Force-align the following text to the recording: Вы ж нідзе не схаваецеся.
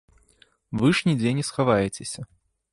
Вы 0.81 0.87
ж 1.01 1.11
нідзе 1.11 1.35
не 1.43 1.47
схаваецеся. 1.53 2.21